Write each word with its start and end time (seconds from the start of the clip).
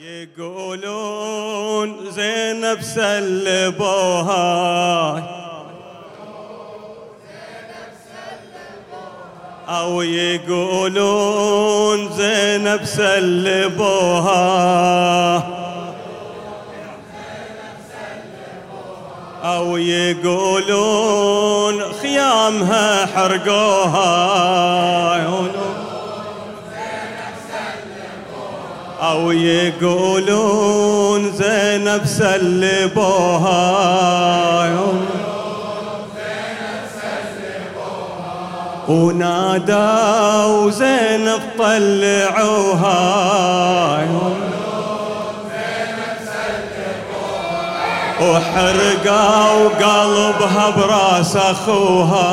يقولون 0.00 1.96
زينب 2.10 2.82
سلبوها. 2.82 4.38
أو 9.68 10.02
يقولون 10.02 12.12
زينب 12.12 12.84
سلبوها. 12.84 14.40
أو 19.44 19.76
يقولون 19.76 21.82
خيامها 22.02 23.06
حرقوها. 23.06 24.30
أو 29.10 29.30
يقولون 29.30 31.32
زينب 31.32 32.02
سلبوها. 32.04 33.60
ونادوا 38.88 40.70
زينب 40.70 41.40
طلعوها. 41.58 43.00
وحرقوا 48.20 49.68
قلبها 49.68 50.70
برأس 50.76 51.36
أخوها. 51.36 52.30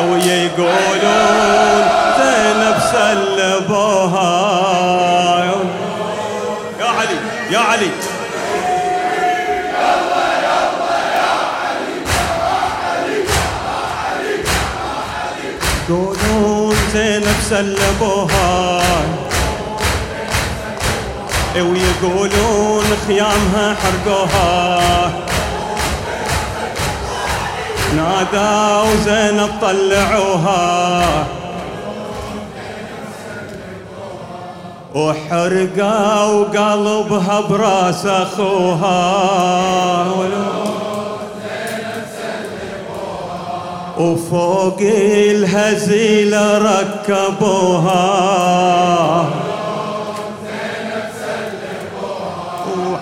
ويقولون 0.00 1.84
زينب 2.18 2.78
سلبوها 2.92 4.32
يا 6.80 6.86
علي 6.86 7.16
يا 7.50 7.58
علي. 7.58 7.90
يقولون 15.88 16.76
زينب 16.92 17.36
سلبوها 17.50 18.82
ويقولون 21.56 22.86
خيامها 23.06 23.76
حرقوها. 23.82 25.31
نادوا 27.96 28.94
زينب 29.04 29.50
طلعوها 29.62 31.02
وحرقوا 34.94 36.44
قلبها 36.44 37.40
براس 37.40 38.06
أخوها. 38.06 39.22
وفوق 43.98 44.80
الهزيلة 44.80 46.58
ركبوها. 46.58 48.02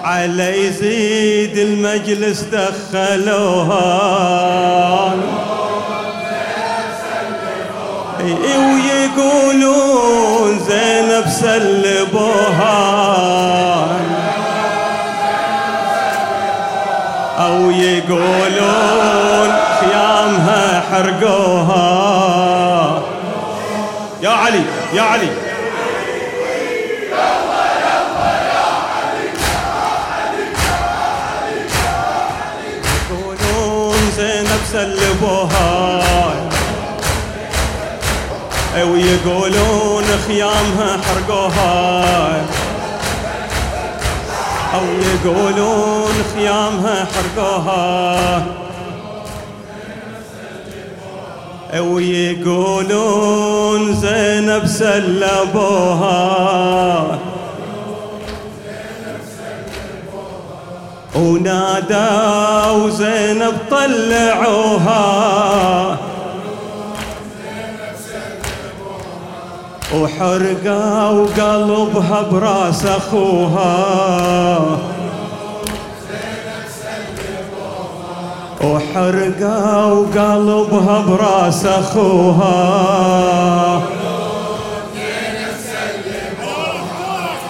وعلى 0.05 0.67
يزيد 0.67 1.59
المجلس 1.59 2.41
دخلوها. 2.41 4.01
ويقولون 9.19 10.59
زينب 10.69 11.25
سلبوها. 11.41 12.81
أو 17.39 17.71
يقولون 17.71 19.51
خيامها 19.81 20.83
حرقوها. 20.91 21.91
يا 24.23 24.31
علي 24.31 24.63
يا 24.95 25.03
علي. 25.03 25.50
زينب 34.17 34.61
سلبوها 34.73 36.01
ويقولون 38.77 40.05
خيامها 40.27 41.01
حرقوها 41.03 42.45
أو 44.75 44.85
يقولون 45.15 46.13
خيامها 46.35 47.07
حرقوها 47.15 48.47
ويقولون 52.61 53.95
زينب 53.95 54.67
سلبوها 54.67 56.21
ونادوا 61.21 62.91
زينب 62.91 63.57
طلعوها. 63.71 65.01
وحرقوا 69.95 71.27
قلبها 71.27 72.23
براس 72.23 72.87
أخوها. 72.87 73.77
وحرقوا 78.65 80.07
قلبها 80.07 80.99
براس 81.09 81.67
أخوها. 81.67 82.61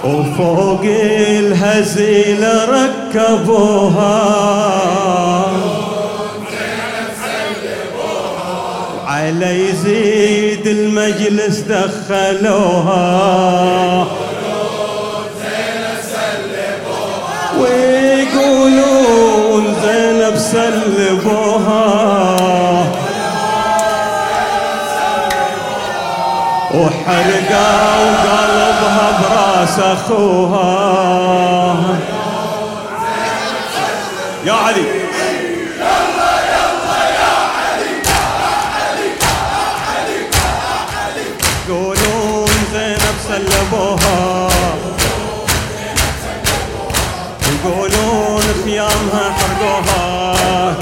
وفوق 0.05 0.81
الهزيل 0.85 2.47
ركبوها. 2.69 4.21
على 9.07 9.69
يزيد 9.69 10.67
المجلس 10.67 11.59
دخلوها. 11.59 13.01
ويقولون 17.61 18.85
زينب 19.83 20.37
سلبوها. 20.37 21.87
وحرقوا 26.75 28.11
قلبها 28.21 28.60
براس 29.71 29.79
اخوها 29.79 30.67
يا 34.47 34.53
علي. 34.53 34.85
يقولون 41.69 42.51
زينب 42.73 43.17
سلبوها. 43.29 44.49
يقولون 47.53 48.43
خيامها 48.65 49.25
حرقوها. 49.39 50.75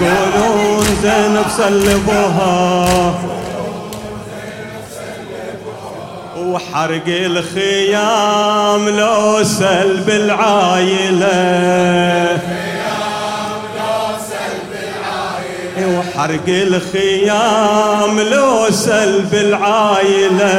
يقولون 0.00 0.86
زينب 1.02 1.46
سلبوها. 1.56 3.14
وحرق 6.38 7.02
الخيام 7.06 8.88
لو 8.88 9.44
سلب 9.44 10.08
العايلة. 10.08 11.28
وحرق 15.84 16.48
الخيام 16.48 18.20
لو 18.20 18.70
سلب 18.70 19.34
العايلة. 19.34 20.54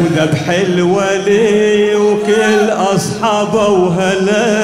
وذبح 0.00 0.48
الولي 0.48 1.94
وكل 1.94 2.70
أصحابه 2.70 3.68
وهلا. 3.68 4.61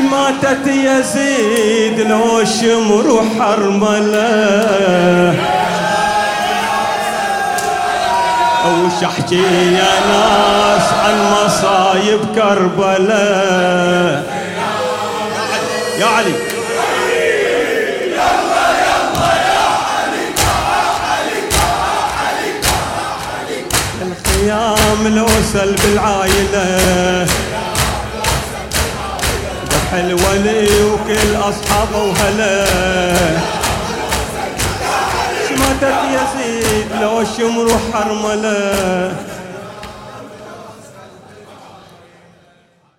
ماتت 0.00 0.66
يزيد 0.66 2.00
لو 2.00 2.44
شمر 2.44 3.06
وحرمله 3.06 4.20
وش 8.66 9.04
أحكي 9.04 9.42
يا 9.72 9.94
ناس 10.10 10.86
عن 11.04 11.16
مصايب 11.32 12.20
كربلاء 12.34 14.16
يا 15.98 16.06
علي. 16.06 16.34
الخيام 24.02 25.02
الوسل 25.06 25.70
بالعايلة. 25.74 26.66
ذبح 27.24 27.79
الولي 29.94 30.68
وكل 30.84 31.36
أصحابه 31.36 31.98
وهلا. 32.02 32.66
شماتت 35.48 35.94
يزيد 36.14 36.86
لو 37.00 37.20
الشمر 37.20 37.70
حرمله 37.92 39.12